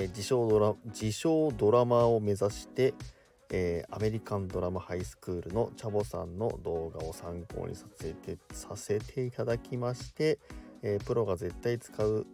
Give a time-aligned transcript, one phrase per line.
[0.00, 2.94] え、自称ドラ自称ドラマーを目指して、
[3.50, 10.38] えーアメリカンドラマハイスクールのチャボさんの動画を参考にさせてさせていただきまして、
[10.82, 12.26] えープロが絶対使う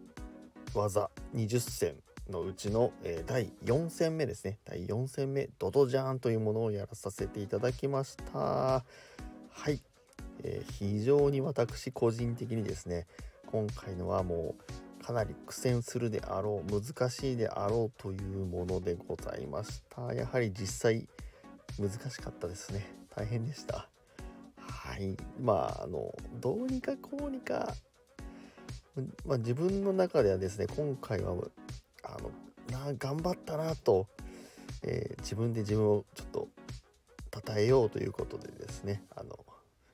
[0.75, 1.95] 技20選
[2.29, 4.59] のうちの、えー第4戦目ですね。
[4.65, 8.37] 第4戦目ドドジャーンというものをやらさせていただきました。
[8.37, 8.83] は
[9.71, 9.81] い、
[10.43, 13.07] えー非常に私個人的にですね
[13.47, 20.11] 今回のはもうかなり苦戦するであろう難しいであろうというものでございました。
[20.15, 21.07] やはり実際
[21.79, 22.91] 難しかったですね。
[23.15, 23.87] 大変でした。
[24.57, 25.15] はい。
[25.39, 26.11] まああの
[26.41, 27.75] どうにかこうにか
[29.27, 31.35] まあ、自分の中ではですね今回は
[32.03, 32.31] あの
[32.71, 34.07] な頑張ったなと、
[34.81, 36.47] えー自分で自分をちょっと
[37.47, 39.37] 称えようということでですねあの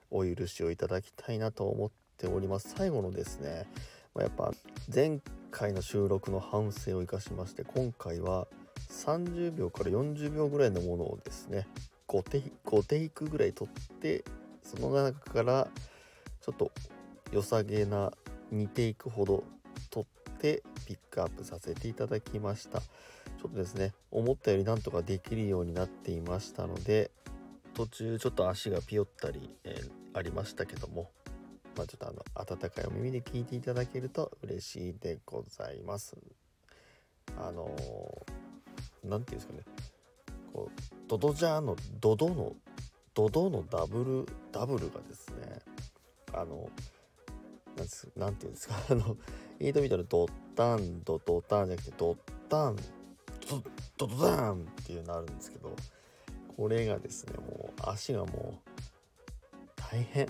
[0.10, 2.74] お許しをいただきたいなと思っております。
[2.78, 3.66] 最後のですね、
[4.14, 4.52] まあ、やっぱ
[4.94, 5.20] 前
[5.52, 8.48] 回の収録の反省を生かしまして今回は
[8.90, 11.68] 30秒から40秒ぐらいのものをですね
[12.08, 13.68] 5テイ5テイクぐらい撮っ
[14.00, 14.24] て
[14.64, 15.68] その中から
[16.42, 16.72] ちょっと
[17.32, 18.12] 良さげな
[18.54, 19.44] 2テイクほど
[19.90, 20.06] 撮っ
[20.40, 22.82] てピックアップさせていただきました。
[22.82, 27.10] ちょっとですね思ったよりなんとかできるようになっていましたので
[27.74, 31.10] 途中ちょっと足がピヨったり、えーありましたけども
[31.76, 36.18] まあちょっとあの温かいお耳で聞いていただけると嬉しいでございます。
[37.38, 38.42] あのー
[39.04, 39.60] ていうんですかね。
[40.54, 42.54] こうドドジャーのドドの
[43.14, 45.60] ドドのダブルダブルがですね
[46.34, 46.70] あの
[47.78, 48.76] なんなんていうんですか。
[48.90, 49.18] あの
[49.60, 52.18] 8ビートでドッタンドドタンじゃなくてドッ
[52.50, 52.76] タン
[53.98, 55.76] ドドドダンっていうのあるんですけど
[56.56, 58.72] これがですねもう足がもう
[59.76, 60.28] 大変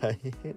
[0.00, 0.56] 大変。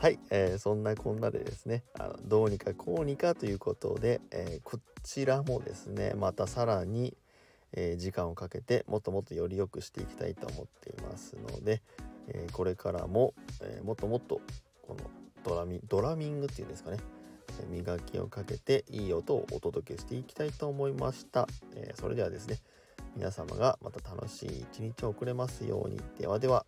[0.00, 7.16] はい、えーそんなこんなでですねあのどうにかこうにかということで、えーこちらもですねまたさらに、
[7.72, 11.82] えー時間をかけてもっともっとより良くしていきたいと思っていますので、
[12.28, 14.40] えこれからも、えもっともっと
[14.82, 15.10] この
[15.44, 16.98] ドラミドラミングっていうんですかね
[17.68, 22.60] 磨きをかけていい音をお届けしていきたいと思いました、えそれではですね
[23.16, 26.00] 皆様がまた楽しい一日を送れますように。
[26.18, 26.64] ではでは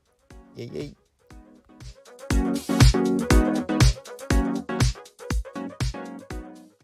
[0.56, 1.01] イエイイエイ。